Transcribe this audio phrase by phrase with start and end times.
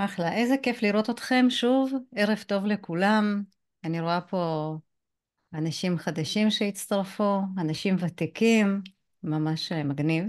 [0.00, 3.42] אחלה, איזה כיף לראות אתכם שוב, ערב טוב לכולם.
[3.84, 4.74] אני רואה פה
[5.54, 8.82] אנשים חדשים שהצטרפו, אנשים ותיקים,
[9.22, 10.24] ממש מגניב.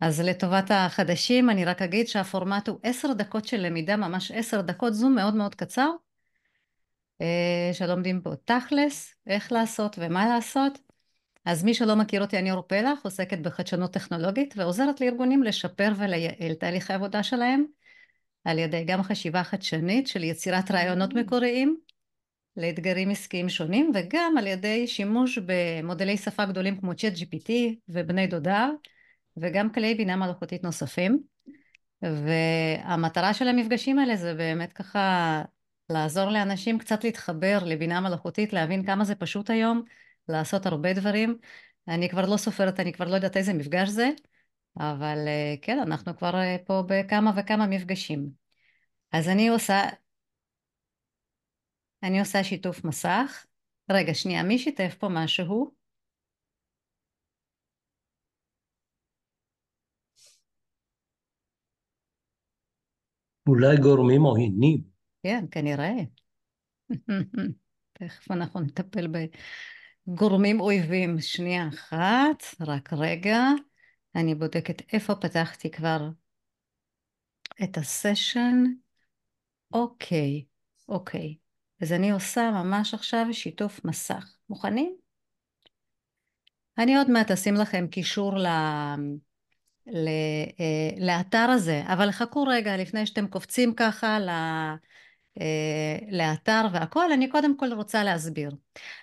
[0.00, 4.94] אז לטובת החדשים אני רק אגיד שהפורמט הוא עשר דקות של למידה, ממש עשר דקות,
[4.94, 5.90] זום מאוד מאוד קצר,
[7.20, 10.78] אה, שלומדים פה תכלס, איך לעשות ומה לעשות.
[11.44, 16.54] אז מי שלא מכיר אותי, אני אור פלח, עוסקת בחדשנות טכנולוגית ועוזרת לארגונים לשפר ולייעל
[16.54, 17.64] תהליכי עבודה שלהם.
[18.44, 21.76] על ידי גם חשיבה חדשנית של יצירת רעיונות מקוריים
[22.56, 27.50] לאתגרים עסקיים שונים וגם על ידי שימוש במודלי שפה גדולים כמו צ'אט GPT
[27.88, 28.68] ובני דודיו
[29.36, 31.22] וגם כלי בינה מלאכותית נוספים.
[32.02, 35.42] והמטרה של המפגשים האלה זה באמת ככה
[35.90, 39.82] לעזור לאנשים קצת להתחבר לבינה מלאכותית להבין כמה זה פשוט היום
[40.28, 41.38] לעשות הרבה דברים.
[41.88, 44.10] אני כבר לא סופרת אני כבר לא יודעת איזה מפגש זה
[44.76, 48.30] אבל אה, כן, אנחנו כבר אה, פה בכמה וכמה מפגשים.
[49.12, 49.80] אז אני עושה,
[52.02, 53.46] אני עושה שיתוף מסך.
[53.90, 55.74] רגע, שנייה, מי שיתף פה משהו?
[63.48, 64.80] אולי גורמים עוינים.
[65.22, 65.92] כן, כנראה.
[67.92, 69.06] תכף אנחנו נטפל
[70.06, 71.20] בגורמים אויבים.
[71.20, 73.38] שנייה אחת, רק רגע.
[74.14, 76.08] אני בודקת איפה פתחתי כבר
[77.62, 78.64] את הסשן.
[79.72, 80.44] אוקיי,
[80.88, 81.36] אוקיי.
[81.82, 84.36] אז אני עושה ממש עכשיו שיתוף מסך.
[84.48, 84.96] מוכנים?
[86.78, 88.46] אני עוד מעט אשים לכם קישור ל...
[89.86, 90.08] ל...
[90.60, 94.28] אה, לאתר הזה, אבל חכו רגע לפני שאתם קופצים ככה ל...
[95.40, 98.50] אה, לאתר והכל, אני קודם כל רוצה להסביר.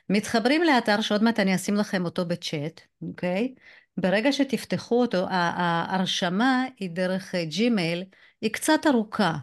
[0.09, 3.53] מתחברים לאתר שעוד מעט אני אשים לכם אותו בצ'אט, אוקיי?
[3.97, 8.03] ברגע שתפתחו אותו, ההרשמה היא דרך ג'ימייל,
[8.41, 9.37] היא קצת ארוכה,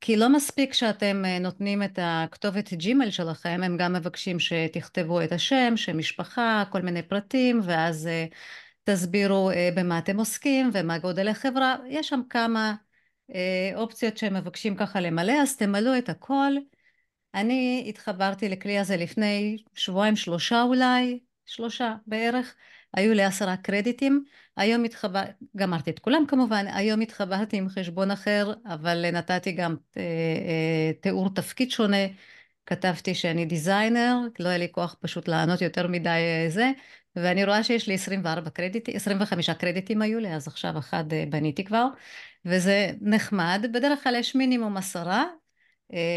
[0.00, 5.32] כי לא מספיק שאתם אה, נותנים את הכתובת ג'ימייל שלכם, הם גם מבקשים שתכתבו את
[5.32, 8.26] השם, שם משפחה, כל מיני פרטים, ואז אה,
[8.84, 12.74] תסבירו אה, במה אתם עוסקים ומה גודל החברה, יש שם כמה
[13.74, 16.52] אופציות שהם מבקשים ככה למלא, אז תמלאו את הכל.
[17.34, 22.54] אני התחברתי לכלי הזה לפני שבועיים שלושה אולי, שלושה בערך,
[22.94, 24.24] היו לי עשרה קרדיטים,
[24.56, 25.22] היום התחבר...
[25.56, 31.34] גמרתי את כולם כמובן, היום התחברתי עם חשבון אחר, אבל נתתי גם אה, אה, תיאור
[31.34, 32.06] תפקיד שונה,
[32.66, 36.70] כתבתי שאני דיזיינר, לא היה לי כוח פשוט לענות יותר מדי אה, זה,
[37.16, 41.86] ואני רואה שיש לי 24 קרדיטים, 25 קרדיטים היו לי, אז עכשיו אחד בניתי כבר,
[42.44, 45.24] וזה נחמד, בדרך כלל יש מינימום עשרה,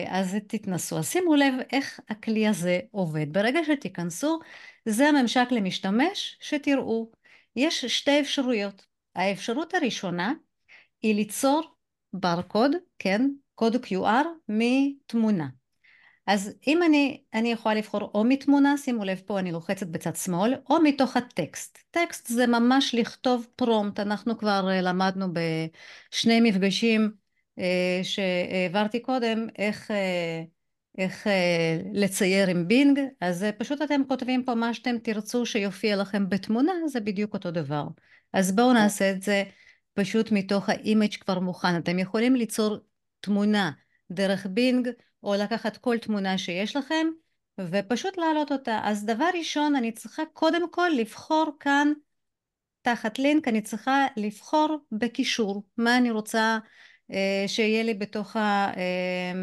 [0.08, 0.98] אז תתנסו.
[1.00, 3.34] אז שימו לב איך הכלי הזה עובד.
[3.34, 4.40] ברגע שתיכנסו,
[4.86, 7.12] זה הממשק למשתמש שתראו.
[7.56, 8.86] יש שתי אפשרויות.
[9.16, 10.34] האפשרות הראשונה
[11.02, 11.62] היא ליצור
[12.14, 15.48] ברקוד, כן, קוד QR מתמונה.
[16.28, 20.54] אז אם אני, אני יכולה לבחור או מתמונה, שימו לב פה אני לוחצת בצד שמאל,
[20.70, 21.80] או מתוך הטקסט.
[21.92, 27.12] טקסט זה ממש לכתוב פרומט, אנחנו כבר אה, למדנו בשני מפגשים
[27.60, 30.44] אה, שהעברתי קודם, איך אה,
[30.98, 35.96] איך אה, לצייר עם בינג, אז אה, פשוט אתם כותבים פה מה שאתם תרצו שיופיע
[35.96, 37.84] לכם בתמונה, זה בדיוק אותו דבר.
[38.34, 39.44] אז בואו נעשה את זה
[39.94, 41.78] פשוט מתוך ה image כבר מוכן.
[41.78, 42.78] אתם יכולים ליצור
[43.20, 43.72] תמונה
[44.12, 44.90] דרך בינג,
[45.24, 47.08] או לקחת כל תמונה שיש לכם,
[47.60, 48.80] ופשוט להעלות אותה.
[48.84, 51.94] אז דבר ראשון, אני צריכה קודם כל לבחור כאן,
[52.82, 56.58] תחת לינק, אני צריכה לבחור בקישור, מה אני רוצה
[57.48, 58.72] שיהיה לי בתוך ה...
[58.78, 59.34] אה,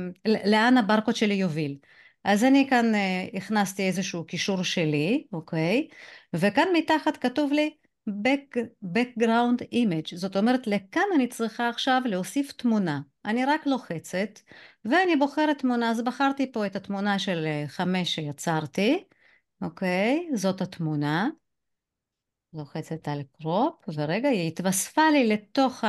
[0.44, 1.76] לאן הברקוד שלי יוביל.
[2.24, 5.88] אז אני כאן אה, הכנסתי איזשהו קישור שלי, אוקיי?
[6.34, 7.74] וכאן מתחת כתוב לי
[8.08, 13.00] back, background image, זאת אומרת לכאן אני צריכה עכשיו להוסיף תמונה.
[13.24, 14.38] אני רק לוחצת
[14.84, 19.04] ואני בוחרת תמונה, אז בחרתי פה את התמונה של חמש שיצרתי,
[19.62, 20.28] אוקיי?
[20.34, 21.28] זאת התמונה.
[22.54, 25.84] לוחצת על קרופ, ורגע, היא התווספה לי לתוך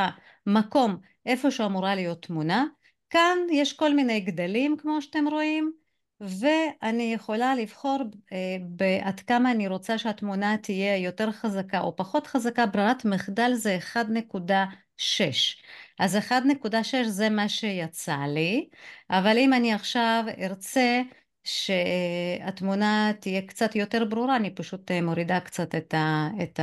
[0.47, 2.65] המקום איפה שאמורה להיות תמונה.
[3.09, 5.71] כאן יש כל מיני גדלים כמו שאתם רואים,
[6.21, 7.97] ואני יכולה לבחור
[8.33, 13.77] אה, בעד כמה אני רוצה שהתמונה תהיה יותר חזקה או פחות חזקה, ברירת מחדל זה
[13.95, 15.55] 1.6.
[15.99, 18.69] אז 1.6 זה מה שיצא לי,
[19.09, 21.01] אבל אם אני עכשיו ארצה
[21.43, 26.59] שהתמונה תהיה קצת יותר ברורה, אני פשוט אה, מורידה קצת את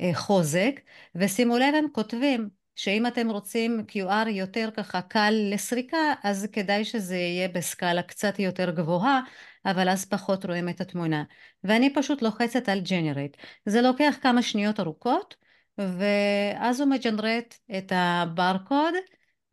[0.00, 0.80] החוזק,
[1.14, 7.16] ושימו לב הם כותבים שאם אתם רוצים QR יותר ככה קל לסריקה, אז כדאי שזה
[7.16, 9.20] יהיה בסקאלה קצת יותר גבוהה,
[9.66, 11.24] אבל אז פחות רואים את התמונה.
[11.64, 13.36] ואני פשוט לוחצת על Generate.
[13.66, 15.36] זה לוקח כמה שניות ארוכות,
[15.78, 18.94] ואז הוא מג'נרט את הברקוד,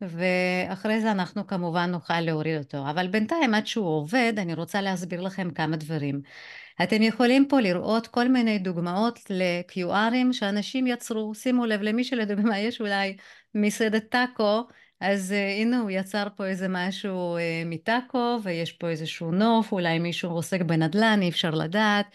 [0.00, 2.90] ואחרי זה אנחנו כמובן נוכל להוריד אותו.
[2.90, 6.22] אבל בינתיים עד שהוא עובד, אני רוצה להסביר לכם כמה דברים.
[6.82, 11.34] אתם יכולים פה לראות כל מיני דוגמאות ל-QRים שאנשים יצרו.
[11.34, 13.16] שימו לב, למי שלדוגמה יש אולי
[13.54, 14.62] מסעדת טאקו,
[15.00, 19.98] אז uh, הנה הוא יצר פה איזה משהו uh, מטאקו, ויש פה איזשהו נוף, אולי
[19.98, 22.06] מישהו עוסק בנדל"ן, אי אפשר לדעת.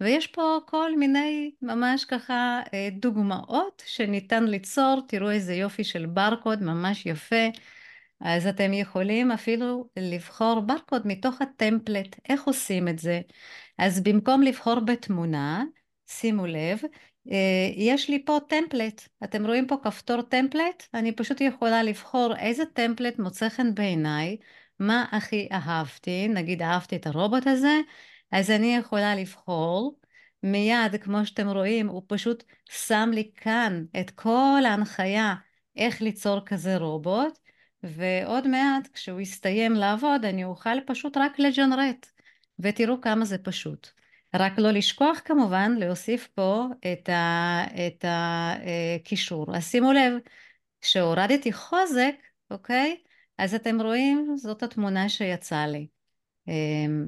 [0.00, 2.70] ויש פה כל מיני ממש ככה uh,
[3.00, 7.46] דוגמאות שניתן ליצור, תראו איזה יופי של ברקוד, ממש יפה.
[8.20, 12.16] אז אתם יכולים אפילו לבחור ברקוד מתוך הטמפלט.
[12.28, 13.20] איך עושים את זה?
[13.78, 15.64] אז במקום לבחור בתמונה,
[16.06, 16.80] שימו לב,
[17.30, 19.08] אה, יש לי פה טמפלט.
[19.24, 20.86] אתם רואים פה כפתור טמפלט?
[20.94, 24.36] אני פשוט יכולה לבחור איזה טמפלט מוצא חן בעיניי,
[24.80, 27.80] מה הכי אהבתי, נגיד אהבתי את הרובוט הזה,
[28.32, 29.98] אז אני יכולה לבחור.
[30.42, 35.34] מיד, כמו שאתם רואים, הוא פשוט שם לי כאן את כל ההנחיה
[35.76, 37.38] איך ליצור כזה רובוט,
[37.82, 42.15] ועוד מעט, כשהוא יסתיים לעבוד, אני אוכל פשוט רק לג'נרט.
[42.58, 43.88] ותראו כמה זה פשוט.
[44.34, 46.64] רק לא לשכוח כמובן להוסיף פה
[47.86, 49.56] את הקישור.
[49.56, 50.12] אז שימו לב,
[50.80, 52.14] כשהורדתי חוזק,
[52.50, 52.96] אוקיי?
[53.38, 55.86] אז אתם רואים, זאת התמונה שיצאה לי.
[56.48, 57.06] אמ,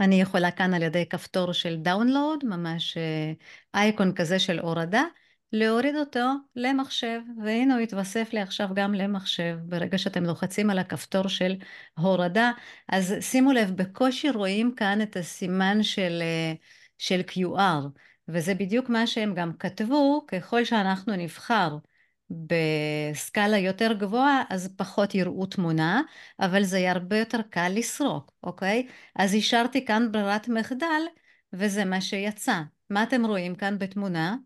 [0.00, 2.96] אני יכולה כאן על ידי כפתור של דאונלוד, ממש
[3.74, 5.02] אייקון כזה של הורדה,
[5.52, 6.20] להוריד אותו
[6.56, 9.58] למחשב, והנה הוא התווסף לי עכשיו גם למחשב.
[9.62, 11.54] ברגע שאתם לוחצים על הכפתור של
[11.98, 12.50] הורדה,
[12.88, 16.52] אז שימו לב, בקושי רואים כאן את הסימן של, אה,
[16.98, 17.88] של QR,
[18.28, 21.76] וזה בדיוק מה שהם גם כתבו, ככל שאנחנו נבחר
[22.30, 26.02] בסקאלה יותר גבוהה, אז פחות יראו תמונה,
[26.40, 28.88] אבל זה יהיה הרבה יותר קל לסרוק, אוקיי?
[29.16, 31.02] אז השארתי כאן ברירת מחדל,
[31.52, 32.60] וזה מה שיצא.
[32.90, 34.36] מה אתם רואים כאן בתמונה?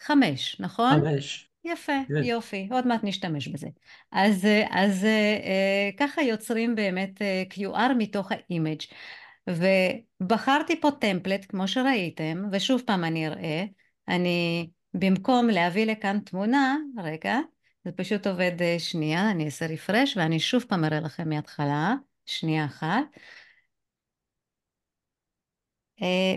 [0.00, 1.00] חמש, נכון?
[1.00, 1.50] חמש.
[1.64, 2.14] יפה, כן.
[2.14, 3.68] יופי, עוד מעט נשתמש בזה.
[4.12, 8.80] אז, אז אה, ככה יוצרים באמת אה, QR מתוך ה image
[9.48, 13.64] ובחרתי פה template כמו שראיתם, ושוב פעם אני אראה,
[14.08, 17.38] אני במקום להביא לכאן תמונה, רגע,
[17.84, 21.94] זה פשוט עובד אה, שנייה, אני אעשה רפרש ואני שוב פעם אראה לכם מההתחלה,
[22.26, 23.04] שנייה אחת.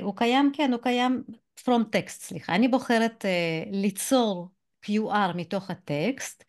[0.01, 1.23] הוא קיים, כן, הוא קיים
[1.65, 2.55] from text, סליחה.
[2.55, 4.49] אני בוחרת uh, ליצור
[4.85, 6.43] QR מתוך הטקסט.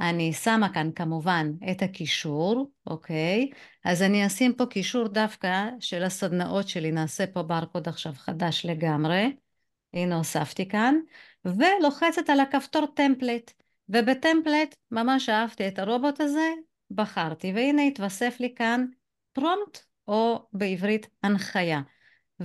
[0.00, 3.50] אני שמה כאן כמובן את הקישור, אוקיי?
[3.84, 9.36] אז אני אשים פה קישור דווקא של הסדנאות שלי, נעשה פה ברקוד עכשיו חדש לגמרי.
[9.94, 10.94] הנה הוספתי כאן,
[11.44, 13.52] ולוחצת על הכפתור טמפלט.
[13.88, 16.48] ובטמפלט ממש אהבתי את הרובוט הזה,
[16.90, 18.86] בחרתי, והנה התווסף לי כאן
[19.32, 19.78] פרומפט,
[20.08, 21.80] או בעברית הנחיה.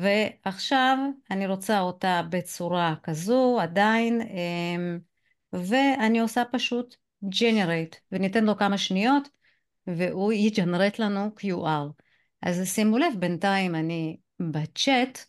[0.02, 0.98] ועכשיו
[1.32, 5.00] אני רוצה אותה בצורה כזו עדיין, אמ,
[5.54, 6.96] ואני עושה פשוט
[7.26, 9.30] generate, וניתן לו כמה שניות,
[9.88, 11.92] והוא יג'נרט לנו QR.
[12.42, 15.20] אז שימו לב, בינתיים אני בצ'אט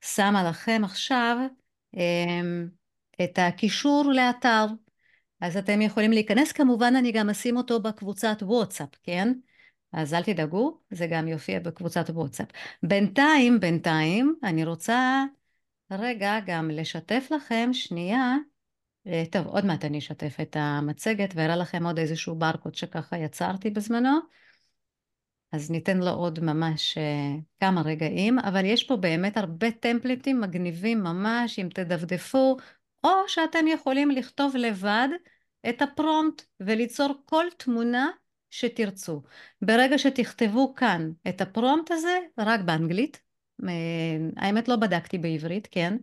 [0.00, 1.36] שמה לכם עכשיו
[1.94, 2.68] אמ,
[3.24, 4.66] את הקישור לאתר.
[5.40, 9.32] אז אתם יכולים להיכנס, כמובן אני גם אשים אותו בקבוצת וואטסאפ, כן?
[9.92, 12.48] אז אל תדאגו, זה גם יופיע בקבוצת וואטסאפ.
[12.82, 15.24] בינתיים, בינתיים, אני רוצה
[15.90, 18.36] רגע גם לשתף לכם שנייה,
[19.06, 23.70] אה, טוב, עוד מעט אני אשתף את המצגת ואראה לכם עוד איזשהו ברקוד שככה יצרתי
[23.70, 24.18] בזמנו.
[25.52, 31.02] אז ניתן לו עוד ממש אה, כמה רגעים, אבל יש פה באמת הרבה טמפליטים מגניבים
[31.02, 32.56] ממש, אם תדפדפו,
[33.04, 35.08] או שאתם יכולים לכתוב לבד
[35.68, 38.10] את הפרומפט וליצור כל תמונה
[38.50, 39.22] שתרצו.
[39.62, 43.20] ברגע שתכתבו כאן את הפרומפט הזה, רק באנגלית,
[43.68, 45.96] אה, האמת לא בדקתי בעברית, כן?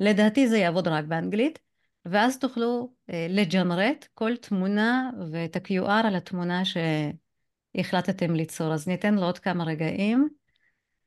[0.00, 1.58] לדעתי זה יעבוד רק באנגלית,
[2.04, 8.74] ואז תוכלו אה, לג'נרט כל תמונה ואת ה-QR על התמונה שהחלטתם ליצור.
[8.74, 10.28] אז ניתן לו עוד כמה רגעים,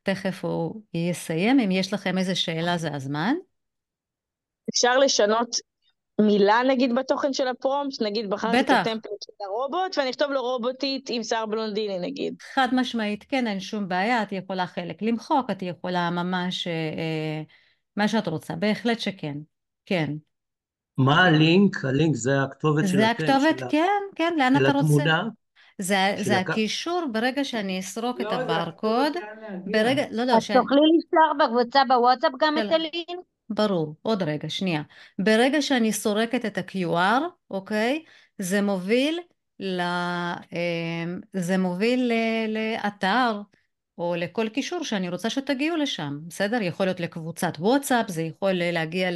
[0.03, 1.59] תכף הוא יסיים.
[1.59, 3.35] אם יש לכם איזה שאלה זה הזמן.
[4.69, 5.70] אפשר לשנות
[6.21, 11.09] מילה נגיד בתוכן של הפרומפט, נגיד בחרתי את הטמפלט של הרובוט ואני אכתוב לו רובוטית
[11.09, 12.33] עם שיער בלונדיני נגיד.
[12.53, 17.41] חד משמעית, כן, אין שום בעיה, את יכולה חלק למחוק, את יכולה ממש אה, אה,
[17.97, 19.37] מה שאת רוצה, בהחלט שכן,
[19.85, 20.13] כן.
[20.97, 21.85] מה הלינק?
[21.85, 24.79] הלינק זה הכתובת של זה הכתובת, של כן, כן, לאן אתה רוצה?
[24.79, 25.23] לתמונה?
[25.77, 26.49] זה, זה הק...
[26.49, 29.13] הקישור, ברגע שאני אסרוק לא, את הברקוד,
[29.65, 30.51] ברגע, לא, לא, אז ש...
[30.51, 33.25] תוכלי לשלוח בקבוצה בוואטסאפ גם את הלינק?
[33.53, 34.81] ברור, עוד רגע, שנייה.
[35.19, 38.03] ברגע שאני סורקת את ה-QR, אוקיי?
[38.37, 39.19] זה מוביל,
[39.59, 39.81] ל...
[40.51, 42.13] אמ, זה מוביל ל...
[42.47, 43.41] לאתר
[43.97, 46.61] או לכל קישור שאני רוצה שתגיעו לשם, בסדר?
[46.61, 49.09] יכול להיות לקבוצת וואטסאפ, זה יכול להגיע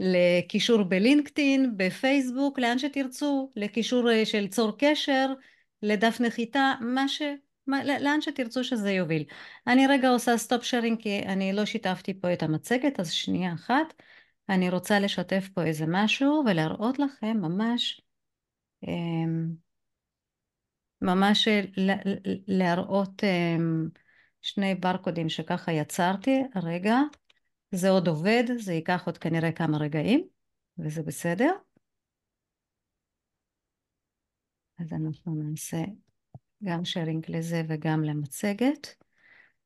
[0.00, 5.32] לקישור בלינקדאין, בפייסבוק, לאן שתרצו, לקישור אה, של צור קשר,
[5.82, 7.22] לדף נחיתה, מה ש...
[7.68, 9.24] לאן שתרצו שזה יוביל.
[9.66, 13.94] אני רגע עושה stop sharing כי אני לא שיתפתי פה את המצגת, אז שנייה אחת.
[14.48, 18.00] אני רוצה לשתף פה איזה משהו ולהראות לכם ממש,
[18.88, 19.48] אמ,
[21.02, 21.48] ממש
[22.48, 23.88] להראות אמ,
[24.42, 26.42] שני ברקודים שככה יצרתי.
[26.62, 26.98] רגע.
[27.70, 30.28] זה עוד עובד, זה ייקח עוד כנראה כמה רגעים,
[30.78, 31.50] וזה בסדר.
[34.80, 35.76] אז אנחנו נעשה
[36.64, 38.94] גם שרינג לזה וגם למצגת.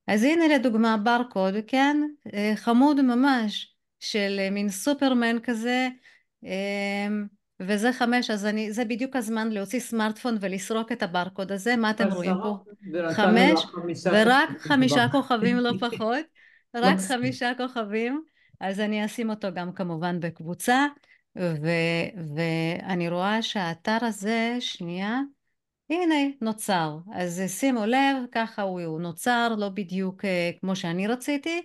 [0.07, 1.97] אז הנה לדוגמה ברקוד, כן?
[2.35, 5.89] אה, חמוד ממש, של אה, מין סופרמן כזה,
[6.43, 7.27] אמ,
[7.61, 12.09] וזה חמש, אז אני, זה בדיוק הזמן להוציא סמארטפון ולסרוק את הברקוד הזה, מה אתם
[12.13, 12.57] רואים פה?
[13.15, 13.67] חמש,
[14.13, 16.25] ורק חמישה כוכבים לא פחות,
[16.75, 18.23] רק חמישה כוכבים.
[18.61, 20.87] אז אני אשים אותו גם כמובן בקבוצה,
[21.37, 25.21] ו- ואני רואה שהאתר הזה, שנייה,
[25.91, 26.99] הנה נוצר.
[27.15, 31.63] אז שימו לב, ככה הוא נוצר, לא בדיוק uh, כמו שאני רציתי,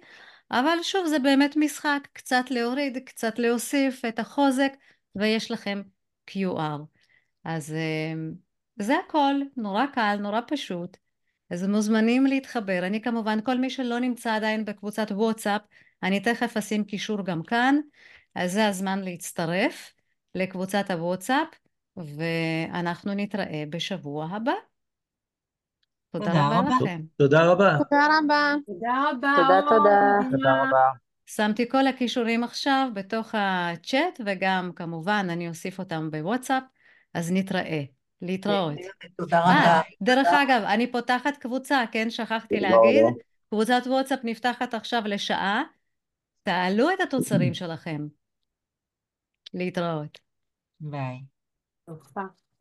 [0.51, 4.71] אבל שוב זה באמת משחק, קצת להוריד, קצת להוסיף את החוזק,
[5.15, 5.81] ויש לכם
[6.31, 6.81] QR.
[7.43, 10.97] אז uh, זה הכל, נורא קל, נורא פשוט.
[11.49, 12.87] אז מוזמנים להתחבר.
[12.87, 15.61] אני כמובן, כל מי שלא נמצא עדיין בקבוצת וואטסאפ,
[16.03, 17.75] אני תכף אשים קישור גם כאן,
[18.35, 19.93] אז זה הזמן להצטרף
[20.35, 21.47] לקבוצת הוואטסאפ,
[21.97, 24.51] ואנחנו נתראה בשבוע הבא.
[26.11, 27.01] תודה, תודה רבה, רבה לכם.
[27.17, 27.77] תודה רבה.
[27.77, 28.55] תודה רבה.
[28.65, 29.33] תודה רבה.
[29.35, 30.29] תודה, תודה.
[30.31, 30.89] תודה רבה.
[31.25, 36.63] שמתי כל הכישורים עכשיו בתוך הצ'אט, וגם כמובן אני אוסיף אותם בוואטסאפ,
[37.13, 37.83] אז נתראה.
[38.21, 38.75] להתראות.
[39.17, 39.81] תודה רבה.
[40.01, 42.09] דרך אגב, אני פותחת קבוצה, כן?
[42.09, 43.03] שכחתי להגיד.
[43.49, 45.63] קבוצת וואטסאפ נפתחת עכשיו לשעה.
[46.43, 48.07] תעלו את התוצרים שלכם.
[49.53, 50.19] להתראות.
[50.79, 51.34] ביי.
[51.87, 52.35] 有发